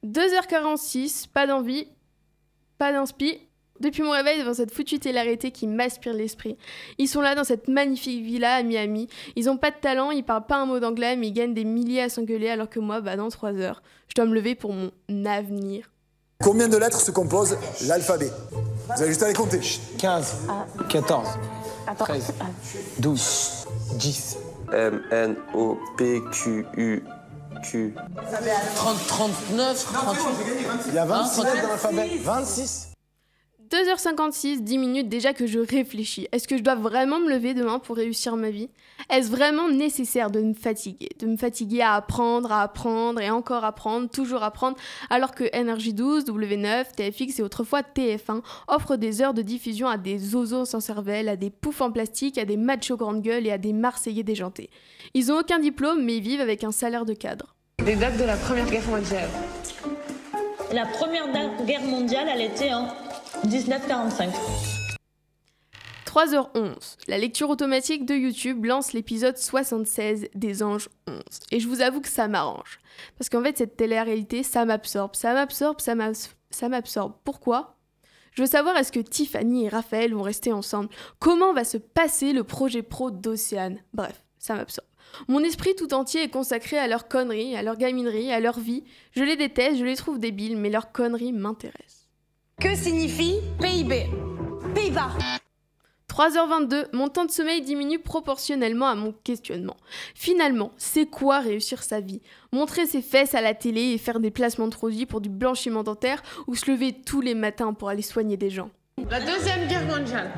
2h46, 0.04 1.28
pas 1.28 1.46
d'envie, 1.46 1.88
pas 2.76 2.92
d'inspi. 2.92 3.38
Depuis 3.80 4.02
mon 4.02 4.11
réveil 4.11 4.40
devant 4.40 4.54
cette 4.54 4.73
foutue 4.73 4.99
télé-réalité 4.99 5.50
qui 5.50 5.66
m'aspire 5.66 6.12
l'esprit. 6.12 6.56
Ils 6.99 7.08
sont 7.08 7.20
là 7.20 7.35
dans 7.35 7.44
cette 7.44 7.68
magnifique 7.68 8.25
villa 8.25 8.54
à 8.54 8.62
Miami. 8.62 9.08
Ils 9.37 9.49
ont 9.49 9.56
pas 9.56 9.70
de 9.70 9.76
talent, 9.80 10.11
ils 10.11 10.25
parlent 10.25 10.47
pas 10.47 10.56
un 10.56 10.66
mot 10.66 10.80
d'anglais, 10.80 11.16
mais 11.16 11.28
ils 11.28 11.32
gagnent 11.32 11.54
des 11.54 11.64
milliers 11.64 12.02
à 12.02 12.08
s'engueuler 12.08 12.50
alors 12.50 12.68
que 12.68 12.80
moi, 12.80 13.00
bah 13.00 13.16
dans 13.16 13.28
3 13.28 13.54
heures, 13.54 13.82
je 14.08 14.14
dois 14.14 14.25
me 14.25 14.35
lever 14.35 14.54
pour 14.54 14.73
mon 14.73 14.90
avenir. 15.26 15.90
Combien 16.42 16.68
de 16.68 16.76
lettres 16.76 17.00
se 17.00 17.11
compose 17.11 17.56
l'alphabet? 17.87 18.30
Vous 18.87 19.02
avez 19.02 19.08
juste 19.08 19.23
à 19.23 19.28
les 19.28 19.35
compter. 19.35 19.61
15, 19.99 20.37
14, 20.88 21.28
13, 21.99 22.35
12, 22.99 23.66
10. 23.94 24.38
M, 24.73 25.02
N, 25.11 25.37
O, 25.54 25.78
P, 25.97 26.20
Q, 26.30 26.66
U, 26.76 27.02
Q. 27.62 27.94
30, 28.76 29.06
39, 29.08 29.85
38. 29.92 30.25
Il 30.88 30.94
y 30.94 30.99
a 30.99 31.06
26 31.06 31.40
Hein, 31.40 31.44
lettres 31.44 31.62
dans 31.62 31.68
l'alphabet. 31.68 32.11
26 32.23 32.88
2h56, 33.70 34.62
10 34.62 34.78
minutes 34.78 35.08
déjà 35.08 35.34
que 35.34 35.46
je 35.46 35.58
réfléchis. 35.58 36.26
Est-ce 36.32 36.48
que 36.48 36.56
je 36.56 36.62
dois 36.62 36.75
vraiment 36.75 37.20
me 37.20 37.28
lever 37.28 37.52
demain 37.52 37.78
pour 37.78 37.96
réussir 37.96 38.37
ma 38.37 38.50
vie? 38.50 38.70
Est-ce 39.10 39.30
vraiment 39.30 39.68
nécessaire 39.68 40.30
de 40.30 40.40
me 40.40 40.54
fatiguer? 40.54 41.10
De 41.18 41.26
me 41.26 41.37
fatiguer 41.37 41.82
à 41.82 41.94
apprendre, 41.94 42.50
à 42.50 42.62
apprendre 42.62 43.20
et 43.20 43.30
encore 43.30 43.64
apprendre, 43.64 44.08
toujours 44.08 44.42
apprendre, 44.42 44.78
alors 45.10 45.34
que 45.34 45.44
NRJ12, 45.44 46.25
W9, 46.26 46.94
TFX 46.96 47.40
et 47.40 47.42
autrefois 47.42 47.82
TF1 47.82 48.42
offrent 48.68 48.96
des 48.96 49.20
heures 49.20 49.34
de 49.34 49.42
diffusion 49.42 49.88
à 49.88 49.98
des 49.98 50.18
zozos 50.18 50.64
sans 50.64 50.80
cervelle, 50.80 51.28
à 51.28 51.37
des 51.37 51.50
poufs 51.50 51.82
en 51.82 51.90
plastique, 51.90 52.38
à 52.38 52.46
des 52.46 52.56
machos 52.56 52.96
grandes 52.96 53.22
gueules 53.22 53.46
et 53.46 53.52
à 53.52 53.58
des 53.58 53.75
Marseillais 53.75 54.22
déjantés. 54.22 54.70
Ils 55.12 55.30
ont 55.30 55.38
aucun 55.38 55.58
diplôme 55.58 56.02
mais 56.02 56.16
ils 56.16 56.22
vivent 56.22 56.40
avec 56.40 56.64
un 56.64 56.72
salaire 56.72 57.04
de 57.04 57.14
cadre. 57.14 57.54
Des 57.84 57.96
dates 57.96 58.18
de 58.18 58.25
la 58.25 58.37
Première 58.37 58.66
Guerre 58.66 58.88
mondiale. 58.88 59.28
La 60.72 60.84
Première 60.87 61.26
Guerre 61.64 61.82
mondiale, 61.82 62.28
elle 62.30 62.42
était 62.42 62.75
en 62.75 62.88
1945. 63.45 64.30
3h11. 66.07 66.97
La 67.07 67.18
lecture 67.18 67.50
automatique 67.50 68.04
de 68.07 68.14
YouTube 68.14 68.64
lance 68.64 68.92
l'épisode 68.92 69.37
76 69.37 70.28
des 70.35 70.62
Anges 70.62 70.88
11. 71.07 71.23
Et 71.52 71.61
je 71.61 71.68
vous 71.68 71.80
avoue 71.80 72.00
que 72.00 72.09
ça 72.09 72.28
m'arrange. 72.28 72.80
Parce 73.18 73.28
qu'en 73.28 73.42
fait, 73.42 73.57
cette 73.59 73.76
télé-réalité, 73.76 74.42
ça 74.42 74.64
m'absorbe, 74.64 75.14
ça 75.14 75.35
m'absorbe, 75.35 75.80
ça 75.80 75.95
m'abs- 75.95 76.30
ça 76.50 76.68
m'absorbe. 76.68 77.12
Pourquoi? 77.25 77.76
Je 78.33 78.42
veux 78.42 78.49
savoir 78.49 78.76
est-ce 78.76 78.92
que 78.92 79.00
Tiffany 79.00 79.66
et 79.66 79.68
Raphaël 79.68 80.14
vont 80.14 80.23
rester 80.23 80.52
ensemble? 80.52 80.88
Comment 81.18 81.52
va 81.52 81.64
se 81.64 81.76
passer 81.76 82.33
le 82.33 82.45
projet 82.45 82.83
pro 82.83 83.11
d'Océane? 83.11 83.78
Bref, 83.92 84.25
ça 84.38 84.54
m'absorbe. 84.54 84.87
Mon 85.26 85.40
esprit 85.42 85.75
tout 85.75 85.95
entier 85.95 86.23
est 86.23 86.28
consacré 86.30 86.78
à 86.78 86.87
leurs 86.87 87.09
conneries, 87.09 87.57
à 87.57 87.62
leur 87.62 87.76
gaminerie, 87.76 88.33
à 88.33 88.40
leur 88.40 88.59
vie. 88.61 88.85
Je 89.12 89.25
les 89.25 89.37
déteste, 89.37 89.78
je 89.78 89.85
les 89.85 89.97
trouve 89.97 90.18
débiles, 90.18 90.57
mais 90.57 90.71
leurs 90.71 90.92
conneries 90.92 91.33
m'intéressent. 91.33 91.98
Que 92.61 92.75
signifie 92.75 93.37
PIB 93.61 94.11
Pays-Bas 94.75 95.11
3h22, 96.12 96.87
mon 96.93 97.07
temps 97.07 97.25
de 97.25 97.31
sommeil 97.31 97.62
diminue 97.62 98.00
proportionnellement 98.00 98.88
à 98.88 98.97
mon 98.97 99.12
questionnement. 99.23 99.77
Finalement, 100.17 100.73
c'est 100.77 101.07
quoi 101.07 101.38
réussir 101.38 101.85
sa 101.85 102.00
vie? 102.00 102.21
Montrer 102.50 102.87
ses 102.87 103.00
fesses 103.00 103.37
à 103.37 103.41
la 103.41 103.55
télé 103.55 103.93
et 103.93 103.99
faire 103.99 104.19
des 104.19 104.33
placements 104.33 104.67
de 104.67 104.75
produits 104.75 105.07
pour 105.07 105.21
du 105.21 105.29
blanchiment 105.29 105.85
dentaire 105.85 106.21
ou 106.49 106.57
se 106.57 106.69
lever 106.69 106.93
tous 107.07 107.21
les 107.21 107.37
matins 107.37 107.75
pour 107.75 107.91
aller 107.91 108.03
soigner 108.03 108.37
des 108.37 108.50
gens? 108.50 108.71
La 109.09 109.21
Deuxième 109.21 109.69
Guerre 109.69 109.87
mondiale. 109.87 110.33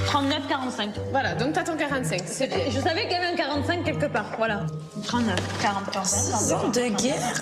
39-45. 0.00 0.90
Voilà, 1.10 1.34
donc 1.36 1.54
t'as 1.54 1.64
ton 1.64 1.74
45. 1.78 2.20
C'est 2.26 2.48
bien. 2.48 2.58
Je 2.68 2.80
savais 2.80 3.04
qu'il 3.04 3.12
y 3.12 3.14
avait 3.14 3.32
un 3.32 3.36
45 3.36 3.82
quelque 3.82 4.12
part, 4.12 4.30
voilà. 4.36 4.66
39, 5.04 5.34
40, 5.62 5.90
45. 5.90 6.38
6 6.38 6.52
ans 6.52 6.68
de 6.68 7.02
guerre 7.02 7.32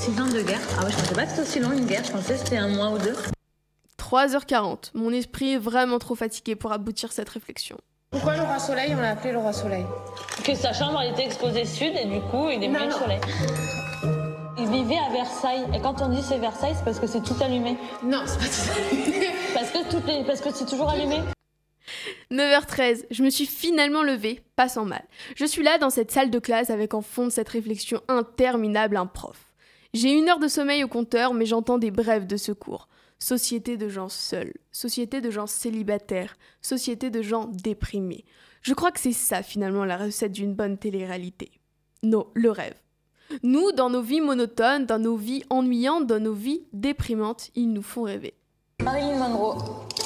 6 0.00 0.20
ans 0.20 0.26
de 0.26 0.42
guerre. 0.42 0.58
Ah 0.76 0.84
ouais, 0.84 0.90
je 0.90 0.96
pensais 0.96 1.14
pas 1.14 1.22
que 1.22 1.30
c'était 1.30 1.42
aussi 1.42 1.60
long 1.60 1.70
une 1.70 1.86
guerre, 1.86 2.02
je 2.02 2.10
pensais 2.10 2.32
que 2.32 2.40
c'était 2.40 2.56
un 2.56 2.66
mois 2.66 2.90
ou 2.90 2.98
deux. 2.98 3.14
3h40, 4.14 4.90
mon 4.94 5.10
esprit 5.10 5.54
est 5.54 5.58
vraiment 5.58 5.98
trop 5.98 6.14
fatigué 6.14 6.54
pour 6.54 6.70
aboutir 6.70 7.10
cette 7.12 7.28
réflexion. 7.28 7.76
Pourquoi 8.12 8.36
le 8.36 8.42
roi 8.42 8.60
soleil, 8.60 8.94
on 8.96 9.00
l'a 9.00 9.10
appelé 9.10 9.32
le 9.32 9.38
roi 9.38 9.52
soleil 9.52 9.84
Que 10.44 10.54
sa 10.54 10.72
chambre 10.72 11.00
elle 11.02 11.10
était 11.14 11.24
exposée 11.24 11.64
sud 11.64 11.92
et 12.00 12.04
du 12.04 12.20
coup 12.20 12.48
il 12.48 12.62
aimait 12.62 12.78
Non, 12.78 12.84
le 12.84 12.90
non. 12.92 12.96
soleil. 12.98 13.20
Il 14.56 14.68
vivait 14.68 14.98
à 14.98 15.12
Versailles 15.12 15.64
et 15.74 15.80
quand 15.80 16.00
on 16.00 16.10
dit 16.10 16.22
c'est 16.22 16.38
Versailles 16.38 16.74
c'est 16.76 16.84
parce 16.84 17.00
que 17.00 17.08
c'est 17.08 17.24
tout 17.24 17.34
allumé. 17.42 17.76
Non, 18.04 18.22
c'est 18.26 18.38
pas 18.38 18.44
tout 18.44 19.12
Parce 19.54 19.70
que, 19.70 19.90
toutes 19.90 20.06
les... 20.06 20.22
parce 20.22 20.40
que 20.40 20.52
c'est 20.52 20.66
toujours 20.66 20.90
allumé. 20.90 21.18
9h13, 22.30 23.06
je 23.10 23.22
me 23.24 23.30
suis 23.30 23.46
finalement 23.46 24.04
levée, 24.04 24.42
pas 24.54 24.68
sans 24.68 24.84
mal. 24.84 25.02
Je 25.34 25.44
suis 25.44 25.64
là 25.64 25.78
dans 25.78 25.90
cette 25.90 26.12
salle 26.12 26.30
de 26.30 26.38
classe 26.38 26.70
avec 26.70 26.94
en 26.94 27.02
fond 27.02 27.24
de 27.24 27.30
cette 27.30 27.48
réflexion 27.48 28.00
interminable 28.06 28.96
un 28.96 29.06
prof. 29.06 29.38
J'ai 29.92 30.12
une 30.12 30.28
heure 30.28 30.38
de 30.38 30.48
sommeil 30.48 30.84
au 30.84 30.88
compteur, 30.88 31.34
mais 31.34 31.46
j'entends 31.46 31.78
des 31.78 31.90
brèves 31.90 32.28
de 32.28 32.36
secours. 32.36 32.88
Société 33.24 33.78
de 33.78 33.88
gens 33.88 34.10
seuls, 34.10 34.52
société 34.70 35.22
de 35.22 35.30
gens 35.30 35.46
célibataires, 35.46 36.36
société 36.60 37.08
de 37.08 37.22
gens 37.22 37.46
déprimés. 37.46 38.26
Je 38.60 38.74
crois 38.74 38.92
que 38.92 39.00
c'est 39.00 39.14
ça 39.14 39.42
finalement 39.42 39.86
la 39.86 39.96
recette 39.96 40.32
d'une 40.32 40.52
bonne 40.52 40.76
télé-réalité. 40.76 41.50
Non, 42.02 42.26
le 42.34 42.50
rêve. 42.50 42.74
Nous, 43.42 43.72
dans 43.72 43.88
nos 43.88 44.02
vies 44.02 44.20
monotones, 44.20 44.84
dans 44.84 44.98
nos 44.98 45.16
vies 45.16 45.42
ennuyantes, 45.48 46.06
dans 46.06 46.20
nos 46.20 46.34
vies 46.34 46.66
déprimantes, 46.74 47.50
ils 47.54 47.72
nous 47.72 47.80
font 47.80 48.02
rêver. 48.02 48.34
Marilyn 48.82 49.16
Monroe, 49.16 49.56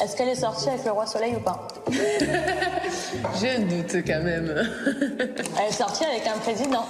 est-ce 0.01 0.17
qu'elle 0.17 0.29
est 0.29 0.37
sortie 0.37 0.69
avec 0.69 0.85
le 0.85 0.93
roi 0.93 1.07
soleil 1.07 1.35
ou 1.35 1.41
pas? 1.41 1.67
J'ai 3.41 3.51
un 3.51 3.63
doute 3.63 3.97
quand 4.07 4.23
même. 4.23 4.65
Elle 5.59 5.69
est 5.69 5.73
sortie 5.73 6.05
avec 6.05 6.25
un 6.25 6.39
président. 6.39 6.87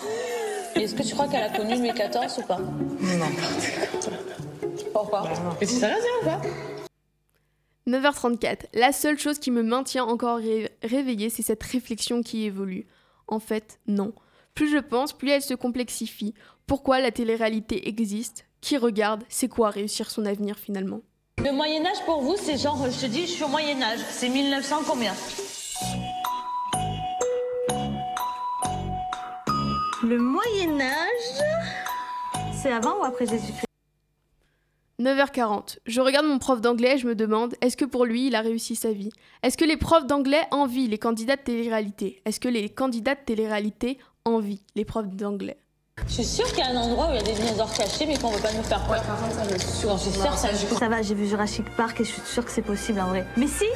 Est-ce 0.75 0.94
que 0.94 1.02
tu 1.02 1.14
crois 1.14 1.26
qu'elle 1.28 1.44
a 1.44 1.56
connu 1.56 1.75
Louis 1.76 1.92
XIV 1.92 2.44
ou 2.44 2.47
pas? 2.47 2.58
N'importe 3.00 4.02
quoi. 4.02 4.48
Pourquoi 5.00 5.23
Mais 5.61 5.67
tu 5.67 5.75
sais 5.75 5.87
rien 5.87 5.97
ou 6.23 6.25
pas 6.25 6.40
9h34. 7.88 8.67
La 8.75 8.93
seule 8.93 9.19
chose 9.19 9.38
qui 9.38 9.50
me 9.50 9.62
maintient 9.62 10.05
encore 10.05 10.38
ré- 10.38 10.71
réveillée, 10.83 11.31
c'est 11.31 11.43
cette 11.43 11.62
réflexion 11.62 12.23
qui 12.23 12.45
évolue. 12.45 12.87
En 13.28 13.38
fait, 13.40 13.78
non. 13.87 14.12
Plus 14.55 14.69
je 14.71 14.78
pense, 14.78 15.12
plus 15.12 15.31
elle 15.31 15.43
se 15.43 15.55
complexifie. 15.55 16.35
Pourquoi 16.67 17.00
la 17.00 17.11
télé-réalité 17.12 17.88
existe? 17.88 18.45
Qui 18.61 18.76
regarde? 18.76 19.23
C'est 19.28 19.49
quoi 19.49 19.71
réussir 19.71 20.11
son 20.11 20.26
avenir 20.26 20.59
finalement? 20.59 21.00
Le 21.43 21.52
Moyen-Âge 21.52 22.05
pour 22.05 22.21
vous, 22.21 22.37
c'est 22.37 22.59
genre, 22.59 22.85
je 22.90 23.00
te 23.00 23.07
dis, 23.07 23.23
je 23.23 23.33
suis 23.33 23.45
au 23.45 23.49
Moyen-Âge. 23.49 24.00
C'est 24.11 24.28
1900 24.28 24.76
combien? 24.87 25.14
Le 30.02 30.19
Moyen 30.19 30.81
Âge, 30.81 31.45
c'est 32.52 32.73
avant 32.73 32.99
ou 33.00 33.05
après 33.05 33.26
Jésus-Christ? 33.26 33.64
9h40. 35.00 35.78
Je 35.87 36.00
regarde 36.00 36.26
mon 36.26 36.40
prof 36.40 36.61
d'anglais 36.61 36.97
et 36.97 36.99
je 36.99 37.07
me 37.07 37.14
demande 37.14 37.55
est-ce 37.61 37.76
que 37.76 37.85
pour 37.85 38.05
lui 38.05 38.26
il 38.26 38.35
a 38.35 38.40
réussi 38.40 38.75
sa 38.75 38.90
vie? 38.90 39.11
Est-ce 39.45 39.57
que 39.57 39.64
les 39.64 39.76
profs 39.76 40.07
d'anglais 40.07 40.43
envient 40.50 40.88
les 40.88 40.99
candidats 40.99 41.37
de 41.37 41.40
télé-réalité? 41.40 42.21
Est-ce 42.25 42.40
que 42.40 42.49
les 42.49 42.69
candidats 42.69 43.14
de 43.14 43.21
télé-réalité 43.25 43.99
envient 44.25 44.61
les 44.75 44.85
profs 44.85 45.07
d'anglais? 45.07 45.57
Je 46.09 46.14
suis 46.14 46.25
sûre 46.25 46.47
qu'il 46.49 46.59
y 46.59 46.62
a 46.62 46.71
un 46.71 46.76
endroit 46.76 47.07
où 47.07 47.11
il 47.11 47.17
y 47.17 47.19
a 47.21 47.23
des 47.23 47.33
dinosaures 47.33 47.73
cachés, 47.73 48.07
mais 48.07 48.19
qu'on 48.19 48.31
veut 48.31 48.43
pas 48.43 48.52
nous 48.52 48.62
faire 48.64 48.85
peur. 48.88 49.00
par 49.02 49.21
contre, 49.21 49.35
ça, 49.35 49.45
je 49.49 49.59
suis 49.59 49.71
sûre. 49.71 49.99
Ça 50.76 50.88
va, 50.88 51.02
j'ai 51.02 51.14
vu 51.14 51.28
Jurassic 51.28 51.64
Park 51.76 52.00
et 52.00 52.05
je 52.05 52.11
suis 52.11 52.23
sûre 52.23 52.45
que 52.45 52.50
c'est 52.50 52.62
possible 52.62 52.99
en 53.00 53.07
vrai. 53.07 53.25
Mais 53.37 53.47
si, 53.47 53.67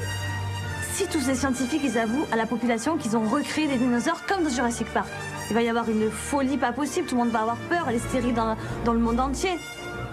si 0.93 1.07
tous 1.07 1.21
ces 1.21 1.37
scientifiques 1.37 1.83
ils 1.85 1.99
avouent 1.99 2.27
à 2.33 2.37
la 2.37 2.47
population 2.47 2.97
qu'ils 2.97 3.17
ont 3.17 3.29
recréé 3.29 3.69
des 3.69 3.77
dinosaures 3.77 4.27
comme 4.27 4.43
dans 4.43 4.51
Jurassic 4.51 4.93
Park, 4.93 5.09
il 5.51 5.55
va 5.55 5.63
y 5.63 5.69
avoir 5.69 5.89
une 5.89 6.11
folie 6.11 6.59
pas 6.59 6.73
possible, 6.73 7.07
tout 7.07 7.15
le 7.15 7.23
monde 7.23 7.33
va 7.33 7.43
avoir 7.43 7.59
peur, 7.69 7.91
l'hystérie 7.93 8.33
dans, 8.33 8.57
dans 8.85 8.93
le 8.93 9.01
monde 9.01 9.21
entier. 9.21 9.51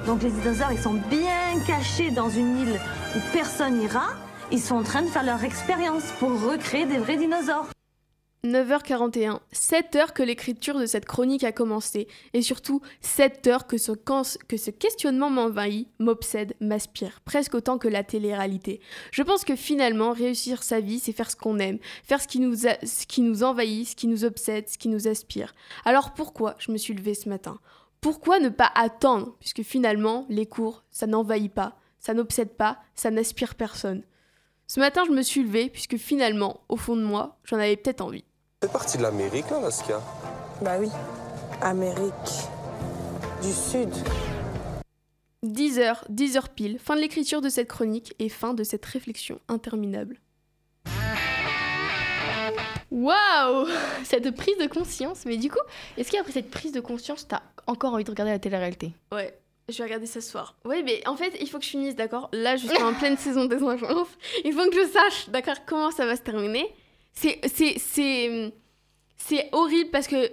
Donc 0.06 0.24
les 0.24 0.32
dinosaures 0.32 0.72
ils 0.72 0.80
sont 0.80 0.94
bien 1.10 1.60
cachés 1.68 2.12
dans 2.12 2.30
une 2.30 2.58
île 2.58 2.80
où 3.16 3.20
personne 3.34 3.82
ira. 3.82 4.08
Ils 4.52 4.62
sont 4.62 4.76
en 4.76 4.84
train 4.84 5.04
de 5.04 5.08
faire 5.08 5.24
leur 5.24 5.44
expérience 5.44 6.12
pour 6.20 6.32
recréer 6.42 6.86
des 6.86 6.98
vrais 6.98 7.18
dinosaures. 7.18 7.68
9h41, 8.46 9.42
7 9.52 9.96
heures 9.98 10.14
que 10.14 10.24
l'écriture 10.24 10.80
de 10.80 10.86
cette 10.86 11.06
chronique 11.06 11.44
a 11.44 11.52
commencé, 11.52 12.08
et 12.34 12.42
surtout 12.42 12.82
7 13.02 13.48
heures 13.48 13.68
que 13.68 13.78
ce, 13.78 13.92
que 13.92 14.56
ce 14.56 14.72
questionnement 14.72 15.30
m'envahit, 15.30 15.90
m'obsède, 16.00 16.56
m'aspire, 16.62 17.20
presque 17.26 17.54
autant 17.54 17.78
que 17.78 17.90
la 17.90 18.02
télé-réalité. 18.02 18.80
Je 19.12 19.24
pense 19.24 19.44
que 19.44 19.58
finalement, 19.58 20.14
réussir 20.14 20.64
sa 20.64 20.80
vie, 20.80 21.00
c'est 21.00 21.12
faire 21.12 21.30
ce 21.30 21.36
qu'on 21.36 21.60
aime, 21.60 21.80
faire 22.06 22.22
ce 22.22 22.30
qui, 22.30 22.40
nous 22.40 22.56
ce 22.56 23.06
qui 23.08 23.22
nous 23.22 23.44
envahit, 23.44 23.90
ce 23.90 23.96
qui 23.98 24.08
nous 24.08 24.24
obsède, 24.24 24.70
ce 24.70 24.78
qui 24.78 24.88
nous 24.88 25.10
aspire. 25.10 25.54
Alors 25.84 26.14
pourquoi 26.14 26.56
je 26.60 26.72
me 26.72 26.78
suis 26.78 26.94
levée 26.94 27.16
ce 27.16 27.28
matin? 27.28 27.60
Pourquoi 28.02 28.40
ne 28.40 28.50
pas 28.50 28.72
attendre 28.76 29.36
Puisque 29.40 29.64
finalement, 29.64 30.26
les 30.30 30.46
cours, 30.46 30.84
ça 30.90 31.06
n'envahit 31.06 31.54
pas, 31.54 31.76
ça 32.00 32.14
n'obsède 32.14 32.56
pas, 32.56 32.80
ça 32.96 33.12
n'aspire 33.12 33.56
personne? 33.56 34.04
Ce 34.68 34.80
matin, 34.80 35.04
je 35.06 35.12
me 35.12 35.22
suis 35.22 35.44
levée, 35.44 35.70
puisque 35.70 35.98
finalement, 35.98 36.62
au 36.70 36.78
fond 36.78 36.96
de 36.96 37.04
moi, 37.04 37.40
j'en 37.44 37.58
avais 37.58 37.76
peut-être 37.76 38.02
envie. 38.02 38.24
C'est 38.62 38.72
parti 38.72 38.98
de 38.98 39.04
l'Amérique, 39.04 39.50
là, 39.50 39.60
Laskia? 39.60 40.00
Bah 40.62 40.78
oui. 40.80 40.90
Amérique 41.62 42.14
du 43.42 43.52
Sud. 43.52 43.90
10h, 45.44 46.10
10h 46.10 46.44
pile, 46.56 46.80
fin 46.80 46.96
de 46.96 47.02
l'écriture 47.02 47.42
de 47.42 47.50
cette 47.50 47.68
chronique 47.68 48.14
et 48.20 48.30
fin 48.30 48.54
de 48.54 48.64
cette 48.64 48.86
réflexion 48.86 49.40
interminable. 49.48 50.20
Waouh 53.00 53.66
Cette 54.04 54.30
prise 54.36 54.58
de 54.58 54.68
conscience. 54.68 55.26
Mais 55.26 55.38
du 55.38 55.50
coup, 55.50 55.60
est-ce 55.98 56.12
qu'après 56.12 56.34
cette 56.34 56.52
prise 56.52 56.74
de 56.74 56.82
conscience, 56.82 57.28
t'as 57.28 57.42
encore 57.66 57.94
envie 57.94 58.04
de 58.04 58.10
regarder 58.10 58.32
la 58.34 58.40
télé-réalité? 58.40 58.92
Ouais, 59.14 59.40
je 59.70 59.78
vais 59.78 59.86
regarder 59.86 60.06
ce 60.06 60.20
soir. 60.20 60.56
Ouais, 60.66 60.84
mais 60.84 61.08
en 61.08 61.16
fait, 61.16 61.34
il 61.40 61.50
faut 61.50 61.60
que 61.60 61.64
je 61.64 61.70
finisse, 61.70 61.96
d'accord? 61.96 62.30
Là, 62.34 62.58
je 62.58 62.68
suis 62.68 62.84
en 62.84 62.94
pleine 62.94 63.18
saison 63.18 63.46
des 63.46 63.64
ingences. 63.64 64.10
Il 64.44 64.54
faut 64.54 64.70
que 64.70 64.76
je 64.76 64.88
sache, 64.88 65.30
d'accord, 65.30 65.56
comment 65.66 65.92
ça 65.92 66.06
va 66.06 66.18
se 66.18 66.22
terminer. 66.22 66.68
C'est, 67.14 67.40
c'est, 67.48 67.80
c'est, 67.80 68.54
c'est 69.16 69.50
horrible 69.54 69.92
parce 69.92 70.08
que, 70.08 70.30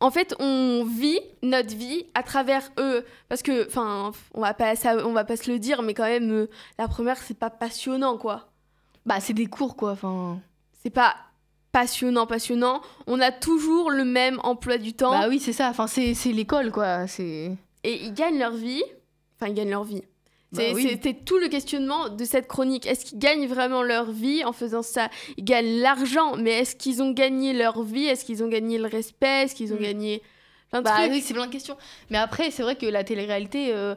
en 0.00 0.10
fait, 0.10 0.34
on 0.40 0.84
vit 0.84 1.20
notre 1.42 1.74
vie 1.74 2.06
à 2.14 2.24
travers 2.24 2.68
eux. 2.80 3.04
Parce 3.28 3.42
que, 3.42 3.66
enfin, 3.68 4.10
on 4.34 4.40
va 4.40 4.54
pas, 4.54 4.74
ça, 4.74 5.06
on 5.06 5.12
va 5.12 5.24
pas 5.24 5.36
se 5.36 5.50
le 5.50 5.60
dire, 5.60 5.82
mais 5.82 5.94
quand 5.94 6.04
même, 6.04 6.32
euh, 6.32 6.50
la 6.78 6.88
première, 6.88 7.18
c'est 7.18 7.38
pas 7.38 7.50
passionnant, 7.50 8.18
quoi. 8.18 8.48
Bah, 9.06 9.20
c'est 9.20 9.34
des 9.34 9.46
cours, 9.46 9.76
quoi. 9.76 9.92
Enfin. 9.92 10.40
C'est 10.82 10.90
pas 10.90 11.14
passionnant, 11.80 12.26
passionnant. 12.26 12.80
On 13.06 13.20
a 13.20 13.30
toujours 13.30 13.90
le 13.90 14.04
même 14.04 14.40
emploi 14.42 14.78
du 14.78 14.92
temps. 14.94 15.10
Bah 15.18 15.26
oui, 15.28 15.38
c'est 15.40 15.52
ça. 15.52 15.68
Enfin, 15.68 15.86
c'est 15.86 16.14
c'est 16.14 16.32
l'école, 16.32 16.72
quoi. 16.72 17.06
C'est. 17.06 17.52
Et 17.84 18.02
ils 18.04 18.12
gagnent 18.14 18.38
leur 18.38 18.52
vie. 18.52 18.82
Enfin, 19.40 19.50
ils 19.50 19.54
gagnent 19.54 19.70
leur 19.70 19.84
vie. 19.84 20.02
Bah 20.52 20.62
oui. 20.74 20.88
C'était 20.88 21.12
tout 21.14 21.38
le 21.38 21.48
questionnement 21.48 22.08
de 22.08 22.24
cette 22.24 22.48
chronique. 22.48 22.86
Est-ce 22.86 23.04
qu'ils 23.04 23.18
gagnent 23.18 23.46
vraiment 23.46 23.82
leur 23.82 24.10
vie 24.10 24.42
en 24.44 24.52
faisant 24.52 24.82
ça? 24.82 25.10
Ils 25.36 25.44
gagnent 25.44 25.80
l'argent, 25.80 26.36
mais 26.36 26.52
est-ce 26.60 26.74
qu'ils 26.74 27.02
ont 27.02 27.10
gagné 27.12 27.52
leur 27.52 27.82
vie? 27.82 28.06
Est-ce 28.06 28.24
qu'ils 28.24 28.42
ont 28.42 28.48
gagné 28.48 28.78
le 28.78 28.86
respect? 28.88 29.42
Est-ce 29.44 29.54
qu'ils 29.54 29.72
ont 29.74 29.76
Mm. 29.76 29.82
gagné 29.82 30.22
plein 30.70 30.80
de 30.80 30.84
Bah 30.86 30.96
trucs? 30.98 31.12
oui, 31.12 31.20
c'est 31.20 31.34
plein 31.34 31.46
de 31.46 31.52
questions. 31.52 31.76
Mais 32.10 32.18
après, 32.18 32.50
c'est 32.50 32.62
vrai 32.62 32.76
que 32.76 32.86
la 32.86 33.04
télé-réalité, 33.04 33.72
euh, 33.74 33.94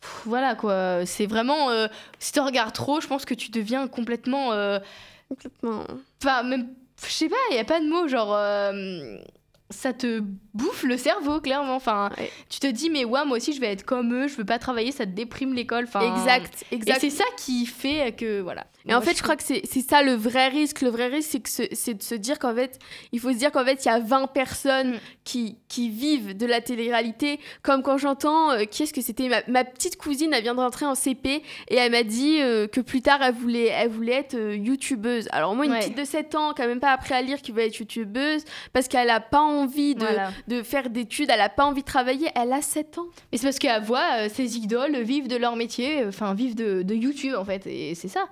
pff, 0.00 0.22
voilà 0.26 0.54
quoi, 0.56 1.06
c'est 1.06 1.26
vraiment. 1.26 1.70
euh, 1.70 1.86
si 2.18 2.32
tu 2.32 2.40
regardes 2.40 2.74
trop, 2.74 3.00
je 3.00 3.06
pense 3.06 3.24
que 3.24 3.34
tu 3.34 3.50
deviens 3.52 3.86
complètement. 3.88 4.52
euh, 4.52 4.80
Complètement. 5.28 5.84
Enfin, 6.22 6.42
même. 6.42 6.68
Je 7.06 7.12
sais 7.12 7.28
pas, 7.28 7.36
il 7.50 7.54
n'y 7.54 7.60
a 7.60 7.64
pas 7.64 7.80
de 7.80 7.86
mots, 7.88 8.08
genre. 8.08 8.34
euh, 8.34 9.16
ça 9.70 9.94
te 9.94 10.22
bouffe 10.52 10.82
le 10.82 10.98
cerveau, 10.98 11.40
clairement. 11.40 11.74
Enfin, 11.76 12.10
Ouais. 12.18 12.30
tu 12.50 12.60
te 12.60 12.66
dis, 12.66 12.90
mais 12.90 13.06
ouais, 13.06 13.24
moi 13.24 13.38
aussi, 13.38 13.54
je 13.54 13.60
vais 13.60 13.68
être 13.72 13.84
comme 13.86 14.12
eux, 14.14 14.28
je 14.28 14.34
veux 14.36 14.44
pas 14.44 14.58
travailler, 14.58 14.92
ça 14.92 15.06
te 15.06 15.12
déprime 15.12 15.54
l'école. 15.54 15.84
Enfin, 15.84 16.14
Exact, 16.14 16.64
Et 16.70 16.74
exact. 16.74 16.98
c'est 17.00 17.08
ça 17.10 17.24
qui 17.38 17.64
fait 17.64 18.14
que. 18.14 18.40
Voilà. 18.42 18.66
Et 18.88 18.94
en 18.94 19.00
fait, 19.00 19.16
je 19.16 19.22
crois 19.22 19.36
que 19.36 19.42
c'est 19.44 19.64
ça 19.80 20.02
le 20.02 20.14
vrai 20.14 20.48
risque. 20.48 20.80
Le 20.82 20.90
vrai 20.90 21.06
risque, 21.06 21.28
c'est 21.30 21.40
que 21.40 21.48
ce- 21.50 21.68
c'est 21.72 21.94
de 21.94 22.02
se 22.02 22.14
dire 22.16 22.38
qu'en 22.38 22.54
fait, 22.54 22.78
il 23.12 23.20
faut 23.20 23.32
se 23.32 23.36
dire 23.38 23.52
qu'en 23.52 23.64
fait, 23.64 23.84
il 23.84 23.88
y 23.88 23.90
a 23.90 24.00
20 24.00 24.26
personnes 24.26 24.94
Mm. 24.94 24.98
qui, 25.24 25.56
qui 25.68 25.88
vivent 25.88 26.36
de 26.36 26.46
la 26.46 26.60
télé-réalité. 26.60 27.38
Comme 27.62 27.82
quand 27.82 27.96
j'entends, 27.98 28.50
euh, 28.50 28.64
qui 28.64 28.82
est-ce 28.82 28.92
que 28.92 29.00
c'était? 29.00 29.28
Ma, 29.28 29.42
ma 29.46 29.64
petite 29.64 29.96
cousine, 29.96 30.32
elle 30.34 30.42
vient 30.42 30.54
de 30.54 30.60
rentrer 30.60 30.84
en 30.86 30.94
CP 30.94 31.42
et 31.68 31.76
elle 31.76 31.92
m'a 31.92 32.02
dit 32.02 32.38
euh, 32.40 32.66
que 32.66 32.80
plus 32.80 33.02
tard, 33.02 33.20
elle 33.22 33.34
voulait, 33.34 33.66
elle 33.66 33.88
voulait 33.88 34.14
être 34.14 34.34
euh, 34.34 34.56
youtubeuse. 34.56 35.28
Alors, 35.32 35.54
moi, 35.54 35.64
une 35.66 35.72
Ouais. 35.72 35.78
petite 35.78 35.96
de 35.96 36.04
7 36.04 36.34
ans, 36.34 36.52
qui 36.52 36.62
a 36.62 36.66
même 36.66 36.80
pas 36.80 36.90
appris 36.92 37.14
à 37.14 37.22
lire, 37.22 37.40
qui 37.40 37.52
veut 37.52 37.62
être 37.62 37.78
youtubeuse 37.78 38.44
parce 38.72 38.88
qu'elle 38.88 39.10
a 39.10 39.20
pas 39.20 39.40
envie 39.40 39.94
de, 39.94 40.00
Voilà. 40.00 40.30
de 40.48 40.62
faire 40.62 40.90
d'études, 40.90 41.30
elle 41.32 41.40
a 41.40 41.48
pas 41.48 41.64
envie 41.64 41.82
de 41.82 41.86
travailler, 41.86 42.28
elle 42.34 42.52
a 42.52 42.62
7 42.62 42.98
ans. 42.98 43.06
Mais 43.30 43.38
c'est 43.38 43.46
parce 43.46 43.58
qu'elle 43.58 43.82
voit 43.82 44.02
euh, 44.18 44.28
ses 44.28 44.56
idoles 44.56 44.96
vivre 45.02 45.28
de 45.28 45.36
leur 45.36 45.54
métier, 45.56 46.04
enfin 46.06 46.34
vivre 46.34 46.54
de, 46.56 46.82
de 46.82 46.94
YouTube 46.94 47.34
en 47.38 47.44
fait, 47.44 47.66
et 47.66 47.94
c'est 47.94 48.08
ça. 48.08 48.24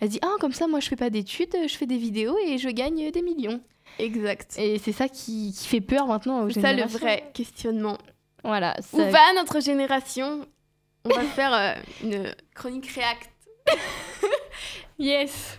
Elle 0.00 0.08
dit 0.08 0.18
ah 0.22 0.34
comme 0.40 0.52
ça 0.52 0.66
moi 0.66 0.80
je 0.80 0.88
fais 0.88 0.96
pas 0.96 1.10
d'études, 1.10 1.54
je 1.68 1.74
fais 1.76 1.86
des 1.86 1.96
vidéos 1.98 2.36
et 2.46 2.58
je 2.58 2.68
gagne 2.68 3.10
des 3.10 3.22
millions. 3.22 3.60
Exact. 3.98 4.54
Et 4.58 4.78
c'est 4.78 4.92
ça 4.92 5.08
qui, 5.08 5.54
qui 5.56 5.68
fait 5.68 5.80
peur 5.80 6.06
maintenant 6.06 6.42
aux 6.44 6.50
C'est 6.50 6.60
ça 6.60 6.72
le 6.72 6.82
vrai 6.84 7.30
questionnement. 7.32 7.98
Voilà. 8.42 8.74
Où 8.92 8.98
ça- 8.98 9.10
va 9.10 9.32
notre 9.36 9.60
génération? 9.60 10.46
On 11.04 11.10
va 11.10 11.22
faire 11.22 11.52
euh, 11.54 11.74
une 12.02 12.34
chronique 12.54 12.86
React. 12.88 13.30
Yes. 14.98 15.58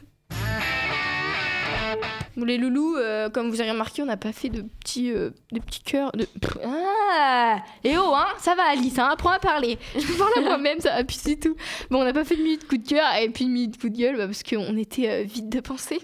Les 2.38 2.58
loulous, 2.58 2.96
euh, 2.98 3.30
comme 3.30 3.50
vous 3.50 3.62
avez 3.62 3.72
remarqué, 3.72 4.02
on 4.02 4.06
n'a 4.06 4.18
pas 4.18 4.32
fait 4.32 4.50
de 4.50 4.62
petits, 4.62 5.12
euh, 5.12 5.32
de 5.52 5.60
petits 5.60 5.82
cœurs. 5.82 6.12
De... 6.12 6.28
Ah 6.64 7.58
Et 7.84 7.98
oh, 7.98 8.14
hein, 8.14 8.28
ça 8.38 8.56
va 8.56 8.64
Alice, 8.72 9.00
hein, 9.00 9.10
apprends 9.12 9.32
à 9.32 9.40
parler. 9.40 9.78
Je 9.98 10.06
peux 10.06 10.14
parler 10.14 10.38
à 10.38 10.42
moi-même, 10.42 10.80
ça 10.80 10.92
va, 10.92 11.04
puis 11.04 11.18
c'est 11.20 11.38
tout. 11.38 11.56
Bon, 11.90 12.02
on 12.02 12.04
n'a 12.04 12.14
pas 12.14 12.24
fait 12.24 12.36
de 12.36 12.44
minute 12.44 12.68
coup 12.68 12.78
de 12.78 12.88
cœur 12.88 13.06
et 13.20 13.30
puis 13.30 13.46
une 13.46 13.52
minute 13.52 13.80
coup 13.80 13.90
de 13.90 13.98
gueule 13.98 14.18
bah, 14.18 14.26
parce 14.28 14.44
qu'on 14.44 14.78
était 14.78 15.10
euh, 15.10 15.24
vide 15.24 15.50
de 15.50 15.60
penser. 15.60 16.00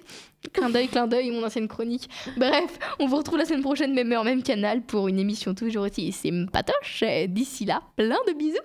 Clin 0.53 0.71
d'œil, 0.71 0.87
clin 0.87 1.05
d'œil, 1.05 1.29
mon 1.29 1.45
ancienne 1.45 1.67
chronique. 1.67 2.09
Bref, 2.37 2.79
on 2.99 3.05
vous 3.05 3.17
retrouve 3.17 3.37
la 3.37 3.45
semaine 3.45 3.61
prochaine, 3.61 3.93
même 3.93 4.11
heure, 4.11 4.23
même 4.23 4.41
canal, 4.41 4.81
pour 4.81 5.07
une 5.07 5.19
émission 5.19 5.53
toujours 5.53 5.83
aussi 5.83 6.11
sympatoche. 6.11 7.03
D'ici 7.27 7.65
là, 7.65 7.83
plein 7.95 8.17
de 8.27 8.33
bisous. 8.33 8.57